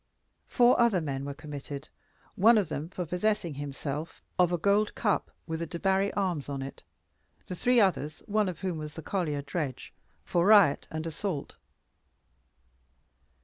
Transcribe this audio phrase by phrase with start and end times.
[0.47, 1.89] Four other men were committed:
[2.33, 6.63] one of them for possessing himself of a gold cup with the Debarry arms on
[6.63, 6.81] it;
[7.45, 9.93] the three others, one of whom was the collier Dredge,
[10.23, 11.55] for riot and assault.